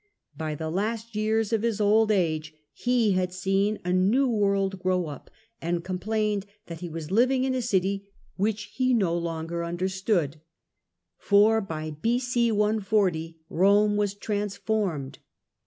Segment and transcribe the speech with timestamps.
[0.35, 5.05] By the last years of his old age he had seen a new world grow
[5.05, 5.29] up,
[5.61, 10.41] and complained that he was living in a city which he no longer under stood.
[11.19, 12.51] For by b.c.
[12.51, 15.19] 140 Rome was transformed.